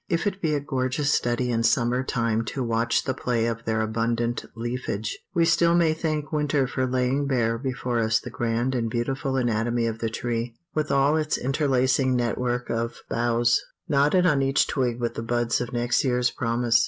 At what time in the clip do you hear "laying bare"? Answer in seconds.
6.87-7.59